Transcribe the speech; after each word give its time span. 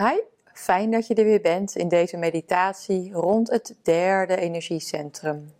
Hi, 0.00 0.20
fijn 0.52 0.90
dat 0.90 1.06
je 1.06 1.14
er 1.14 1.24
weer 1.24 1.40
bent 1.40 1.76
in 1.76 1.88
deze 1.88 2.16
meditatie 2.16 3.12
rond 3.12 3.50
het 3.50 3.76
derde 3.82 4.36
energiecentrum, 4.36 5.54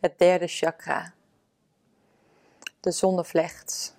het 0.00 0.18
derde 0.18 0.46
chakra, 0.46 1.12
de 2.80 2.90
zonnevlecht, 2.90 3.96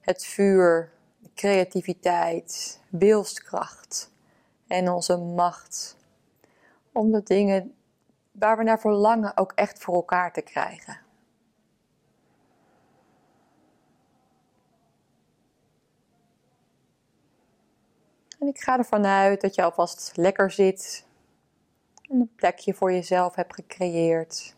het 0.00 0.24
vuur, 0.24 0.92
creativiteit, 1.34 2.80
wilskracht 2.88 4.10
en 4.66 4.88
onze 4.88 5.16
macht 5.16 5.96
om 6.92 7.12
de 7.12 7.22
dingen 7.22 7.74
waar 8.32 8.56
we 8.56 8.62
naar 8.62 8.80
verlangen 8.80 9.36
ook 9.36 9.52
echt 9.54 9.78
voor 9.78 9.94
elkaar 9.94 10.32
te 10.32 10.42
krijgen. 10.42 11.07
En 18.38 18.46
ik 18.46 18.58
ga 18.58 18.78
ervan 18.78 19.06
uit 19.06 19.40
dat 19.40 19.54
je 19.54 19.62
alvast 19.62 20.16
lekker 20.16 20.50
zit. 20.50 21.06
En 22.02 22.20
een 22.20 22.34
plekje 22.34 22.74
voor 22.74 22.92
jezelf 22.92 23.34
hebt 23.34 23.54
gecreëerd. 23.54 24.56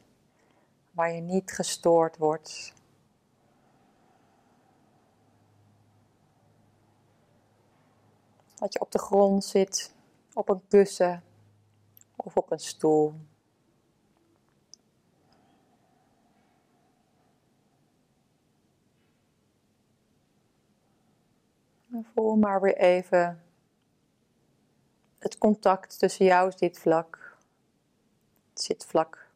Waar 0.91 1.13
je 1.13 1.21
niet 1.21 1.53
gestoord 1.53 2.17
wordt. 2.17 2.75
Dat 8.55 8.73
je 8.73 8.81
op 8.81 8.93
de 8.93 8.99
grond 8.99 9.45
zit, 9.45 9.95
op 10.35 10.49
een 10.49 10.63
kussen 10.69 11.23
of 12.17 12.37
op 12.37 12.51
een 12.51 12.59
stoel. 12.59 13.15
En 21.93 22.07
voel 22.15 22.37
maar 22.37 22.61
weer 22.61 22.77
even 22.77 23.50
het 25.21 25.39
contact 25.39 25.99
tussen 25.99 26.25
jou 26.25 26.53
zitvlak, 26.57 27.37
het 28.51 28.63
zitvlak 28.63 29.29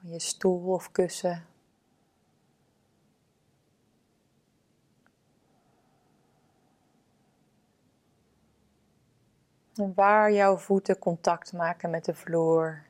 van 0.00 0.10
je 0.10 0.18
stoel 0.18 0.72
of 0.72 0.92
kussen. 0.92 1.44
En 9.74 9.94
waar 9.94 10.32
jouw 10.32 10.56
voeten 10.56 10.98
contact 10.98 11.52
maken 11.52 11.90
met 11.90 12.04
de 12.04 12.14
vloer. 12.14 12.89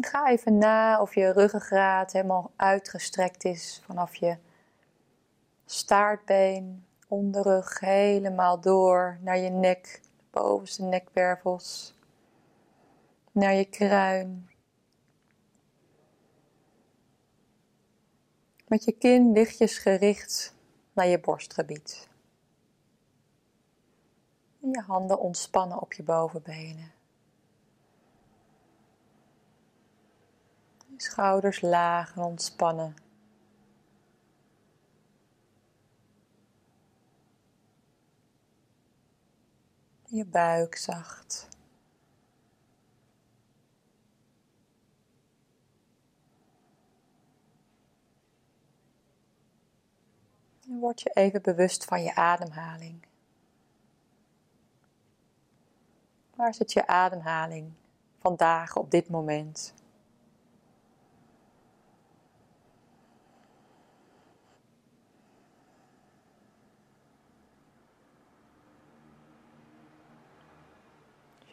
Ga 0.00 0.28
even 0.28 0.58
na 0.58 1.00
of 1.00 1.14
je 1.14 1.32
ruggengraat 1.32 2.12
helemaal 2.12 2.50
uitgestrekt 2.56 3.44
is 3.44 3.82
vanaf 3.84 4.14
je 4.14 4.36
staartbeen, 5.64 6.84
onderrug 7.08 7.80
helemaal 7.80 8.60
door 8.60 9.18
naar 9.20 9.38
je 9.38 9.50
nek, 9.50 10.00
de 10.02 10.24
bovenste 10.30 10.82
nekwervels, 10.82 11.94
naar 13.32 13.54
je 13.54 13.64
kruin. 13.64 14.50
Met 18.66 18.84
je 18.84 18.92
kin 18.92 19.32
lichtjes 19.32 19.78
gericht 19.78 20.54
naar 20.92 21.06
je 21.06 21.20
borstgebied. 21.20 22.08
En 24.62 24.70
je 24.70 24.80
handen 24.80 25.18
ontspannen 25.18 25.80
op 25.80 25.92
je 25.92 26.02
bovenbenen. 26.02 26.99
Schouders 31.02 31.60
laag 31.60 32.16
en 32.16 32.22
ontspannen. 32.22 32.94
Je 40.04 40.24
buik 40.24 40.76
zacht. 40.76 41.48
En 50.68 50.78
word 50.78 51.00
je 51.00 51.10
even 51.10 51.42
bewust 51.42 51.84
van 51.84 52.02
je 52.02 52.14
ademhaling. 52.14 53.06
Waar 56.34 56.54
zit 56.54 56.72
je 56.72 56.86
ademhaling 56.86 57.72
vandaag 58.18 58.76
op 58.76 58.90
dit 58.90 59.08
moment? 59.08 59.79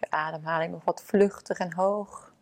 Ademhaling 0.09 0.71
nog 0.71 0.83
wat 0.83 1.03
vluchtig 1.03 1.57
en 1.57 1.73
hoog. 1.73 2.33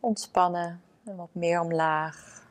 Ontspannen 0.00 0.82
en 1.04 1.16
wat 1.16 1.34
meer 1.34 1.60
omlaag. 1.60 2.42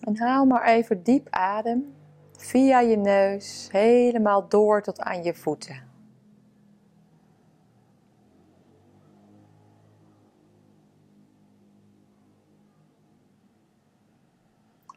En 0.00 0.18
haal 0.18 0.44
maar 0.44 0.64
even 0.64 1.02
diep 1.02 1.28
adem 1.30 1.94
via 2.36 2.80
je 2.80 2.96
neus 2.96 3.68
helemaal 3.72 4.48
door 4.48 4.82
tot 4.82 5.00
aan 5.00 5.22
je 5.22 5.34
voeten. 5.34 5.85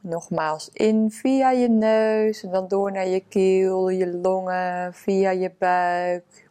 Nogmaals 0.01 0.69
in 0.69 1.11
via 1.11 1.51
je 1.51 1.69
neus 1.69 2.43
en 2.43 2.51
dan 2.51 2.67
door 2.67 2.91
naar 2.91 3.07
je 3.07 3.19
keel, 3.19 3.89
je 3.89 4.17
longen, 4.17 4.93
via 4.93 5.29
je 5.29 5.51
buik, 5.57 6.47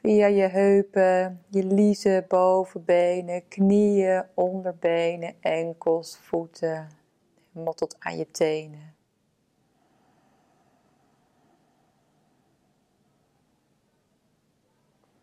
via 0.00 0.26
je 0.26 0.42
heupen, 0.42 1.44
je 1.48 1.64
liezen, 1.64 2.24
bovenbenen, 2.28 3.48
knieën, 3.48 4.24
onderbenen, 4.34 5.34
enkels, 5.40 6.16
voeten, 6.16 6.88
helemaal 7.52 7.74
tot 7.74 7.96
aan 7.98 8.16
je 8.16 8.30
tenen. 8.30 8.94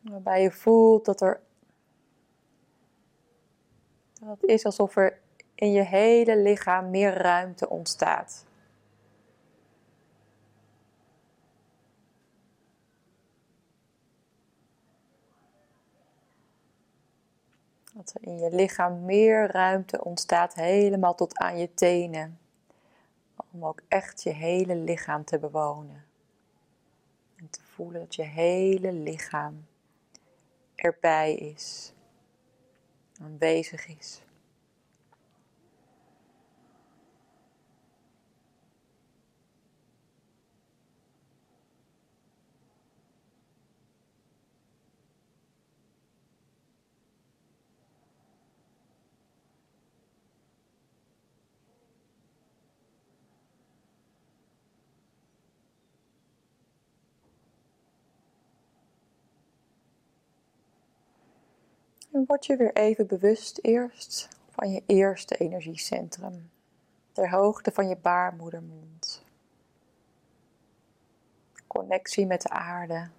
Waarbij 0.02 0.42
je 0.42 0.52
voelt 0.52 1.06
dat 1.06 1.22
er. 1.22 1.42
Dat 4.20 4.44
is 4.44 4.66
alsof 4.66 4.96
er 4.96 5.20
in 5.56 5.72
je 5.72 5.84
hele 5.84 6.38
lichaam 6.38 6.90
meer 6.90 7.14
ruimte 7.14 7.70
ontstaat. 7.70 8.46
Dat 17.94 18.14
er 18.14 18.28
in 18.28 18.38
je 18.38 18.56
lichaam 18.56 19.06
meer 19.06 19.52
ruimte 19.52 20.04
ontstaat, 20.04 20.54
helemaal 20.54 21.16
tot 21.16 21.38
aan 21.38 21.58
je 21.58 21.74
tenen. 21.74 22.40
Om 23.52 23.66
ook 23.66 23.82
echt 23.88 24.24
je 24.24 24.30
hele 24.30 24.76
lichaam 24.76 25.24
te 25.24 25.40
bewonen. 25.40 26.06
En 27.36 27.50
te 27.50 27.62
voelen 27.62 28.02
dat 28.02 28.16
je 28.16 28.24
hele 28.24 28.92
lichaam 28.92 29.66
erbij 30.76 31.36
is, 31.36 31.94
aanwezig 33.22 33.88
is. 33.88 34.22
En 62.11 62.23
word 62.28 62.46
je 62.46 62.55
weer 62.55 62.73
even 62.73 63.08
bewust 63.08 63.59
eerst 63.61 64.28
van 64.49 64.72
je 64.72 64.84
eerste 64.85 65.35
energiecentrum, 65.35 66.52
ter 67.11 67.29
hoogte 67.29 67.72
van 67.72 67.87
je 67.87 67.97
baarmoedermond. 67.97 69.25
Connectie 71.67 72.25
met 72.25 72.41
de 72.41 72.49
aarde. 72.49 73.09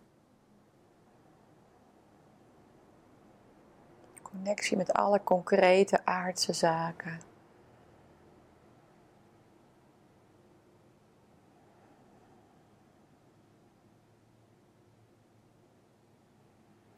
Connectie 4.23 4.77
met 4.77 4.93
alle 4.93 5.23
concrete 5.25 6.05
aardse 6.05 6.53
zaken. 6.53 7.21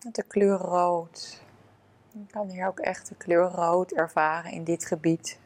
Met 0.04 0.14
de 0.14 0.22
kleur 0.22 0.58
rood. 0.58 1.43
Je 2.16 2.26
kan 2.26 2.48
hier 2.48 2.66
ook 2.66 2.78
echt 2.78 3.08
de 3.08 3.14
kleur 3.14 3.50
rood 3.50 3.92
ervaren 3.92 4.50
in 4.50 4.64
dit 4.64 4.84
gebied. 4.84 5.40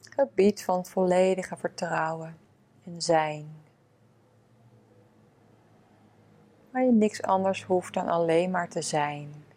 Gebied 0.00 0.64
van 0.64 0.86
volledige 0.86 1.56
vertrouwen 1.56 2.36
en 2.84 3.02
zijn. 3.02 3.62
Waar 6.70 6.84
je 6.84 6.92
niks 6.92 7.22
anders 7.22 7.64
hoeft 7.64 7.94
dan 7.94 8.08
alleen 8.08 8.50
maar 8.50 8.68
te 8.68 8.82
zijn. 8.82 9.50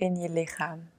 In 0.00 0.16
je 0.16 0.28
lichaam. 0.28 0.90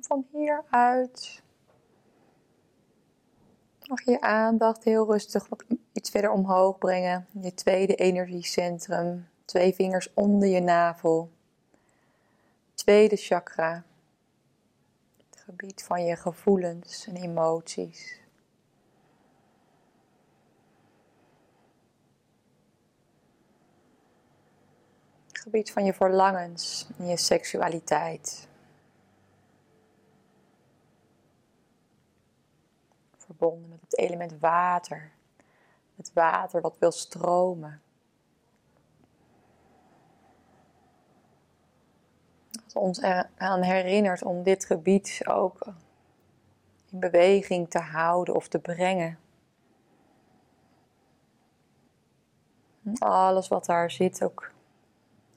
Van 0.00 0.26
hieruit 0.32 1.42
mag 3.88 4.04
je 4.04 4.20
aandacht 4.20 4.84
heel 4.84 5.06
rustig 5.06 5.48
iets 5.92 6.10
verder 6.10 6.30
omhoog 6.30 6.78
brengen. 6.78 7.26
Je 7.40 7.54
tweede 7.54 7.94
energiecentrum. 7.94 9.28
Twee 9.44 9.74
vingers 9.74 10.14
onder 10.14 10.48
je 10.48 10.60
navel. 10.60 11.30
Tweede 12.74 13.16
chakra. 13.16 13.84
Gebied 15.50 15.82
van 15.82 16.04
je 16.04 16.16
gevoelens 16.16 17.06
en 17.06 17.16
emoties. 17.16 18.20
Gebied 25.32 25.72
van 25.72 25.84
je 25.84 25.94
verlangens 25.94 26.88
en 26.98 27.06
je 27.06 27.16
seksualiteit. 27.16 28.48
verbonden 33.16 33.68
met 33.68 33.80
het 33.80 33.98
element 33.98 34.38
water. 34.38 35.12
Het 35.96 36.12
water 36.12 36.60
wat 36.60 36.78
wil 36.78 36.92
stromen. 36.92 37.82
Ons 42.74 43.02
eraan 43.02 43.62
herinnert 43.62 44.22
om 44.22 44.42
dit 44.42 44.64
gebied 44.64 45.20
ook 45.28 45.66
in 46.90 47.00
beweging 47.00 47.70
te 47.70 47.78
houden 47.78 48.34
of 48.34 48.48
te 48.48 48.58
brengen. 48.58 49.18
Alles 52.98 53.48
wat 53.48 53.64
daar 53.64 53.90
zit 53.90 54.24
ook, 54.24 54.50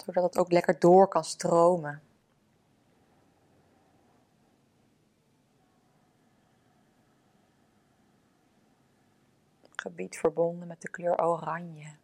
zodat 0.05 0.23
het 0.23 0.37
ook 0.37 0.51
lekker 0.51 0.79
door 0.79 1.07
kan 1.07 1.23
stromen. 1.23 2.01
gebied 9.83 10.17
verbonden 10.17 10.67
met 10.67 10.81
de 10.81 10.89
kleur 10.89 11.21
oranje. 11.21 12.02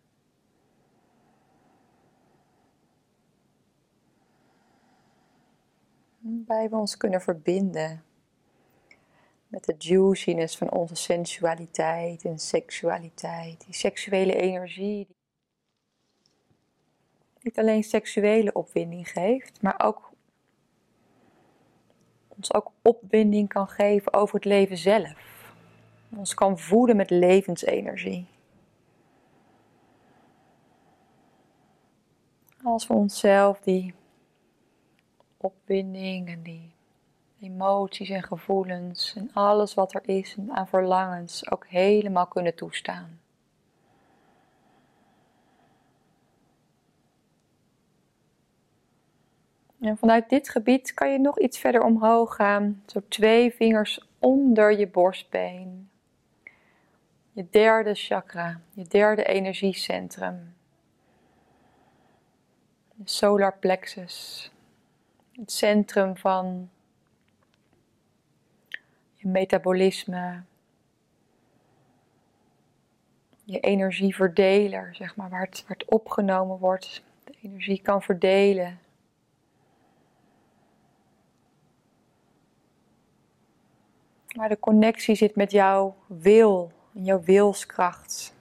Waarbij 6.29 6.69
we 6.69 6.75
ons 6.75 6.97
kunnen 6.97 7.21
verbinden 7.21 8.03
met 9.47 9.65
de 9.65 9.75
juiciness 9.77 10.57
van 10.57 10.71
onze 10.71 10.95
sensualiteit 10.95 12.25
en 12.25 12.39
seksualiteit. 12.39 13.65
Die 13.65 13.73
seksuele 13.73 14.35
energie. 14.35 15.05
Die 15.05 15.15
niet 17.41 17.59
alleen 17.59 17.83
seksuele 17.83 18.53
opwinding 18.53 19.09
geeft, 19.09 19.61
maar 19.61 19.81
ook 19.83 20.11
ons 22.27 22.53
ook 22.53 22.71
opwinding 22.81 23.47
kan 23.47 23.67
geven 23.67 24.13
over 24.13 24.35
het 24.35 24.45
leven 24.45 24.77
zelf 24.77 25.37
ons 26.17 26.33
kan 26.33 26.59
voeden 26.59 26.95
met 26.95 27.09
levensenergie. 27.09 28.25
Als 32.63 32.87
we 32.87 32.93
onszelf 32.93 33.59
die 33.59 33.93
opwinding 35.41 36.27
en 36.27 36.41
die 36.41 36.71
emoties 37.41 38.09
en 38.09 38.23
gevoelens 38.23 39.13
en 39.15 39.29
alles 39.33 39.73
wat 39.73 39.93
er 39.93 40.01
is 40.05 40.35
aan 40.49 40.67
verlangens 40.67 41.51
ook 41.51 41.67
helemaal 41.67 42.27
kunnen 42.27 42.55
toestaan. 42.55 43.19
En 49.79 49.97
vanuit 49.97 50.29
dit 50.29 50.49
gebied 50.49 50.93
kan 50.93 51.11
je 51.11 51.19
nog 51.19 51.39
iets 51.39 51.59
verder 51.59 51.83
omhoog 51.83 52.35
gaan, 52.35 52.83
zo 52.85 53.01
twee 53.07 53.53
vingers 53.53 54.07
onder 54.19 54.79
je 54.79 54.87
borstbeen 54.87 55.89
je 57.39 57.47
derde 57.49 57.93
chakra, 57.95 58.59
je 58.73 58.83
derde 58.83 59.23
energiecentrum. 59.23 60.55
De 62.95 63.09
solar 63.09 63.57
plexus. 63.59 64.51
Het 65.39 65.51
centrum 65.51 66.17
van 66.17 66.69
je 69.13 69.27
metabolisme. 69.27 70.41
Je 73.43 73.59
energieverdeler, 73.59 74.95
zeg 74.95 75.15
maar, 75.15 75.29
waar 75.29 75.49
het, 75.65 75.85
opgenomen 75.85 76.57
wordt. 76.57 77.03
De 77.23 77.33
energie 77.41 77.81
kan 77.81 78.01
verdelen. 78.01 78.79
Maar 84.35 84.49
de 84.49 84.59
connectie 84.59 85.15
zit 85.15 85.35
met 85.35 85.51
jouw 85.51 85.95
wil, 86.07 86.71
en 86.93 87.03
jouw 87.03 87.21
wilskracht. 87.21 88.35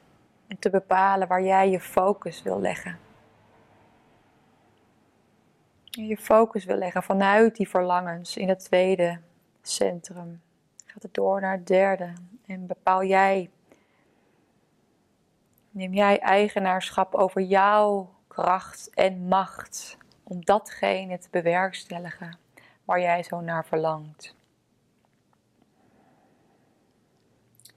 Om 0.51 0.59
te 0.59 0.71
bepalen 0.71 1.29
waar 1.29 1.43
jij 1.43 1.71
je 1.71 1.81
focus 1.81 2.43
wil 2.43 2.61
leggen. 2.61 3.08
Je 6.07 6.17
focus 6.17 6.65
wil 6.65 6.77
leggen 6.77 7.03
vanuit 7.03 7.57
die 7.57 7.69
verlangens 7.69 8.37
in 8.37 8.49
het 8.49 8.65
tweede 8.65 9.21
centrum. 9.63 10.43
Gaat 10.85 11.03
het 11.03 11.15
door 11.15 11.41
naar 11.41 11.53
het 11.53 11.67
derde. 11.67 12.13
En 12.47 12.67
bepaal 12.67 13.05
jij, 13.05 13.51
neem 15.71 15.95
jij 15.95 16.19
eigenaarschap 16.21 17.15
over 17.15 17.43
jouw 17.43 18.15
kracht 18.29 18.91
en 18.95 19.29
macht 19.29 19.97
om 20.23 20.45
datgene 20.45 21.19
te 21.19 21.29
bewerkstelligen 21.31 22.39
waar 22.85 23.01
jij 23.01 23.23
zo 23.23 23.41
naar 23.41 23.67
verlangt. 23.67 24.37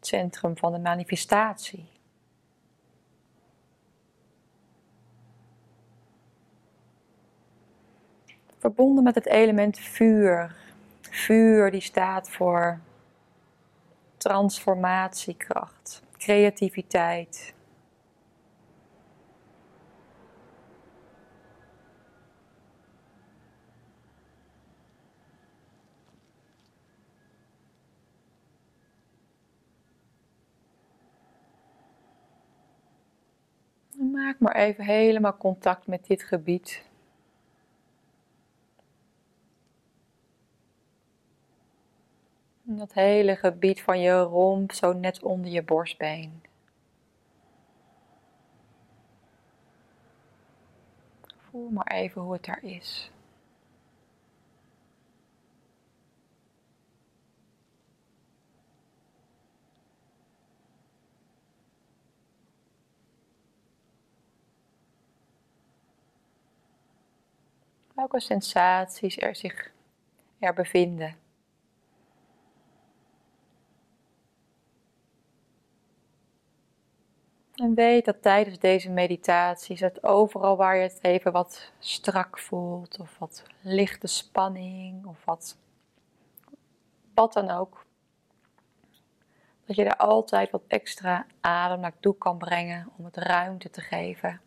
het 0.01 0.09
centrum 0.09 0.57
van 0.57 0.71
de 0.71 0.79
manifestatie. 0.79 1.89
Verbonden 8.61 9.03
met 9.03 9.15
het 9.15 9.25
element 9.25 9.79
vuur. 9.79 10.55
Vuur 11.01 11.71
die 11.71 11.81
staat 11.81 12.29
voor 12.29 12.79
transformatiekracht, 14.17 16.03
creativiteit, 16.17 17.53
Maak 34.11 34.39
maar 34.39 34.55
even 34.55 34.83
helemaal 34.83 35.37
contact 35.37 35.87
met 35.87 36.07
dit 36.07 36.23
gebied. 36.23 36.90
Dat 42.77 42.93
hele 42.93 43.35
gebied 43.35 43.81
van 43.81 43.99
je 43.99 44.19
romp, 44.19 44.71
zo 44.71 44.93
net 44.93 45.23
onder 45.23 45.51
je 45.51 45.63
borstbeen. 45.63 46.43
Voel 51.37 51.69
maar 51.69 51.87
even 51.87 52.21
hoe 52.21 52.33
het 52.33 52.45
daar 52.45 52.63
is. 52.63 53.11
Welke 67.93 68.19
sensaties 68.19 69.17
er 69.17 69.35
zich 69.35 69.71
er 70.39 70.53
bevinden. 70.53 71.20
En 77.61 77.73
weet 77.75 78.05
dat 78.05 78.21
tijdens 78.21 78.59
deze 78.59 78.89
meditaties, 78.89 79.79
dat 79.79 80.03
overal 80.03 80.57
waar 80.57 80.75
je 80.75 80.81
het 80.81 80.99
even 81.01 81.31
wat 81.31 81.71
strak 81.79 82.39
voelt, 82.39 82.99
of 82.99 83.17
wat 83.19 83.43
lichte 83.61 84.07
spanning, 84.07 85.05
of 85.05 85.25
wat, 85.25 85.57
wat 87.13 87.33
dan 87.33 87.49
ook, 87.49 87.85
dat 89.65 89.75
je 89.75 89.83
er 89.83 89.95
altijd 89.97 90.51
wat 90.51 90.63
extra 90.67 91.25
adem 91.41 91.79
naartoe 91.79 92.17
kan 92.17 92.37
brengen 92.37 92.89
om 92.97 93.05
het 93.05 93.17
ruimte 93.17 93.69
te 93.69 93.81
geven. 93.81 94.41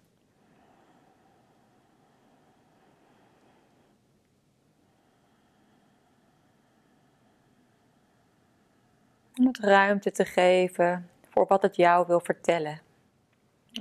Om 9.39 9.47
het 9.47 9.59
ruimte 9.59 10.11
te 10.11 10.25
geven 10.25 11.11
voor 11.29 11.47
wat 11.47 11.63
het 11.63 11.77
jou 11.77 12.07
wil 12.07 12.21
vertellen 12.21 12.84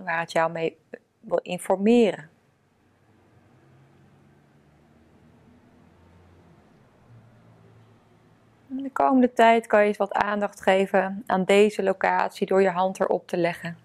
waar 0.02 0.20
het 0.20 0.32
jou 0.32 0.52
mee 0.52 0.78
wil 1.20 1.40
informeren. 1.42 2.30
De 8.68 8.92
komende 8.92 9.34
tijd 9.34 9.68
kan 9.68 9.82
je 9.82 9.88
eens 9.88 9.98
wat 9.98 10.14
aandacht 10.14 10.62
geven 10.62 11.24
aan 11.26 11.44
deze 11.44 11.84
locatie 11.84 12.48
door 12.48 12.62
je 12.62 12.70
hand 12.70 13.00
erop 13.00 13.28
te 13.28 13.38
leggen. 13.38 13.78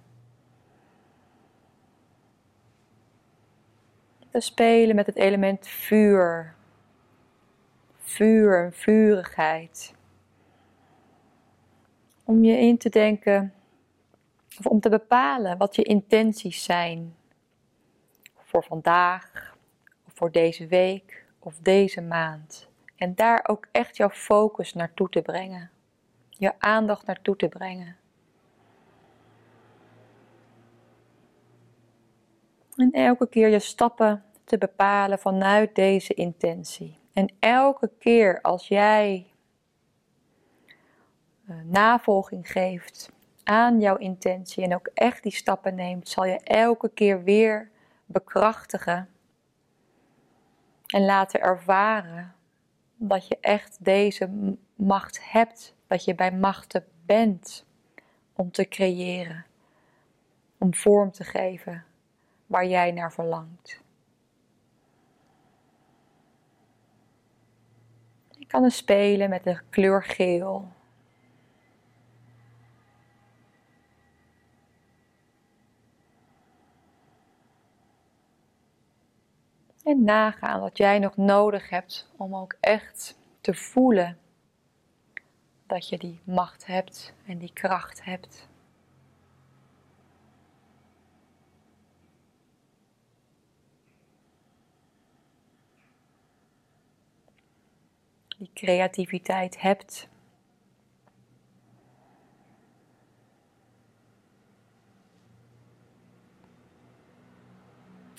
Te 4.31 4.41
spelen 4.41 4.97
met 4.97 5.07
het 5.07 5.17
element 5.17 5.67
vuur. 5.67 6.55
Vuur 7.99 8.65
en 8.65 8.73
vurigheid. 8.73 9.95
Om 12.25 12.45
je 12.45 12.59
in 12.59 12.79
te 12.79 12.89
denken 12.89 13.53
of 14.59 14.67
om 14.67 14.81
te 14.81 14.89
bepalen 14.89 15.59
wat 15.59 15.75
je 15.75 15.83
intenties 15.83 16.65
zijn. 16.65 17.17
Voor 18.37 18.65
vandaag, 18.65 19.57
of 20.07 20.13
voor 20.15 20.33
deze 20.33 20.67
week, 20.67 21.25
of 21.39 21.59
deze 21.59 22.01
maand. 22.01 22.69
En 22.97 23.15
daar 23.15 23.45
ook 23.49 23.69
echt 23.73 23.97
jouw 23.97 24.11
focus 24.11 24.75
naartoe 24.75 25.09
te 25.09 25.23
brengen. 25.23 25.71
Je 26.29 26.53
aandacht 26.59 27.07
naartoe 27.07 27.37
te 27.37 27.49
brengen. 27.49 27.97
En 32.77 32.91
elke 32.91 33.29
keer 33.29 33.49
je 33.49 33.59
stappen 33.59 34.25
te 34.45 34.59
bepalen 34.59 35.19
vanuit 35.19 35.75
deze 35.75 36.15
intentie. 36.15 36.99
En 37.13 37.35
elke 37.39 37.91
keer 37.99 38.41
als 38.41 38.69
jij 38.69 39.27
eh, 41.47 41.57
navolging 41.65 42.51
geeft 42.51 43.11
aan 43.49 43.81
jouw 43.81 43.97
intentie 43.97 44.65
en 44.65 44.75
ook 44.75 44.91
echt 44.95 45.23
die 45.23 45.33
stappen 45.33 45.75
neemt, 45.75 46.09
zal 46.09 46.25
je 46.25 46.41
elke 46.41 46.89
keer 46.89 47.23
weer 47.23 47.71
bekrachtigen 48.07 49.09
en 50.87 51.05
laten 51.05 51.41
ervaren 51.41 52.35
dat 52.97 53.29
je 53.29 53.39
echt 53.41 53.85
deze 53.85 54.57
macht 54.75 55.31
hebt, 55.33 55.75
dat 55.87 56.05
je 56.05 56.15
bij 56.15 56.33
machten 56.33 56.85
bent 57.07 57.67
om 58.33 58.51
te 58.51 58.69
creëren, 58.69 59.47
om 60.59 60.75
vorm 60.75 61.11
te 61.11 61.25
geven 61.25 61.85
waar 62.47 62.67
jij 62.67 62.93
naar 62.93 63.13
verlangt. 63.13 63.83
Je 68.31 68.47
kan 68.47 68.65
er 68.65 68.73
spelen 68.73 69.29
met 69.29 69.45
de 69.45 69.61
kleur 69.71 70.05
geel 70.05 70.77
En 79.89 80.05
nagaan 80.05 80.61
wat 80.61 80.77
jij 80.77 80.99
nog 80.99 81.17
nodig 81.17 81.71
hebt 81.71 82.11
om 82.17 82.37
ook 82.37 82.57
echt 82.61 83.19
te 83.41 83.55
voelen 83.55 84.19
dat 85.67 85.89
je 85.89 85.99
die 85.99 86.21
macht 86.25 86.67
hebt 86.67 87.15
en 87.27 87.39
die 87.39 87.53
kracht 87.53 88.05
hebt. 88.05 88.49
Die 98.39 98.51
creativiteit 98.55 99.61
hebt. 99.61 100.09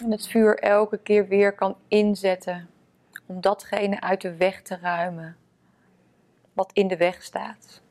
En 0.04 0.12
het 0.12 0.28
vuur 0.28 0.60
elke 0.60 0.98
keer 0.98 1.28
weer 1.28 1.54
kan 1.54 1.76
inzetten 1.88 2.70
om 3.26 3.42
datgene 3.42 4.02
uit 4.02 4.22
de 4.22 4.36
weg 4.36 4.62
te 4.62 4.78
ruimen 4.78 5.38
wat 6.54 6.72
in 6.74 6.88
de 6.88 6.98
weg 6.98 7.24
staat. 7.24 7.82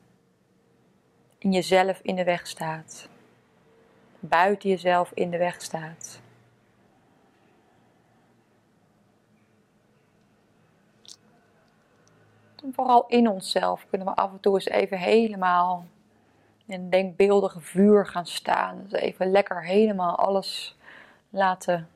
In 1.37 1.51
jezelf 1.51 1.99
in 2.01 2.15
de 2.15 2.23
weg 2.23 2.47
staat. 2.47 3.09
Buiten 4.19 4.69
jezelf 4.69 5.11
in 5.13 5.29
de 5.29 5.37
weg 5.37 5.61
staat. 5.61 6.21
En 12.63 12.73
vooral 12.73 13.07
in 13.07 13.29
onszelf 13.29 13.85
kunnen 13.89 14.07
we 14.07 14.15
af 14.15 14.31
en 14.31 14.39
toe 14.39 14.53
eens 14.53 14.69
even 14.69 14.97
helemaal 14.97 15.85
in 16.65 16.81
een 16.81 16.89
denkbeeldige 16.89 17.59
vuur 17.59 18.05
gaan 18.07 18.25
staan. 18.25 18.83
Dus 18.87 18.99
even 18.99 19.31
lekker 19.31 19.63
helemaal 19.63 20.15
alles 20.15 20.77
laten 21.29 21.89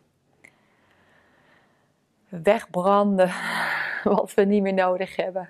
wegbranden 2.42 3.32
wat 4.04 4.34
we 4.34 4.44
niet 4.44 4.62
meer 4.62 4.74
nodig 4.74 5.16
hebben. 5.16 5.50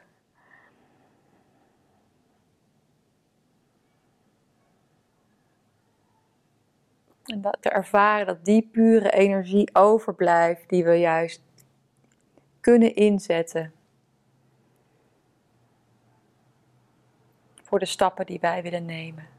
En 7.24 7.42
dat 7.42 7.58
te 7.60 7.70
ervaren 7.70 8.26
dat 8.26 8.46
die 8.46 8.70
pure 8.72 9.12
energie 9.12 9.76
overblijft 9.76 10.70
die 10.70 10.84
we 10.84 10.94
juist 10.94 11.42
kunnen 12.60 12.96
inzetten 12.96 13.74
voor 17.62 17.80
de 17.80 17.86
stappen 17.86 18.26
die 18.26 18.40
wij 18.40 18.62
willen 18.64 18.86
nemen. 18.86 19.33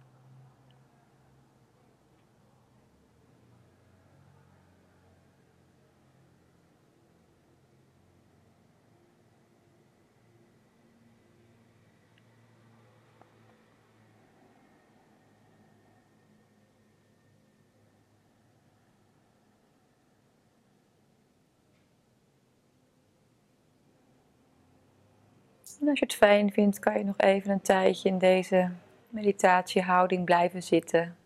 En 25.80 25.88
als 25.88 25.98
je 25.98 26.04
het 26.04 26.14
fijn 26.14 26.52
vindt, 26.52 26.78
kan 26.78 26.98
je 26.98 27.04
nog 27.04 27.18
even 27.18 27.50
een 27.50 27.60
tijdje 27.60 28.08
in 28.08 28.18
deze 28.18 28.70
meditatiehouding 29.08 30.24
blijven 30.24 30.62
zitten. 30.62 31.16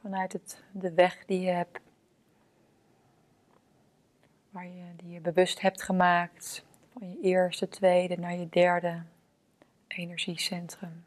Vanuit 0.00 0.32
het, 0.32 0.62
de 0.72 0.92
weg 0.92 1.24
die 1.26 1.40
je 1.40 1.50
hebt, 1.50 1.80
waar 4.50 4.66
je, 4.66 4.84
die 4.96 5.10
je 5.10 5.20
bewust 5.20 5.60
hebt 5.60 5.82
gemaakt. 5.82 6.64
Van 6.92 7.10
je 7.10 7.20
eerste, 7.20 7.68
tweede 7.68 8.16
naar 8.16 8.36
je 8.36 8.48
derde 8.48 9.02
energiecentrum. 9.86 11.04